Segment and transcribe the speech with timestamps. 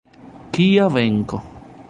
[0.55, 1.41] Kia venko!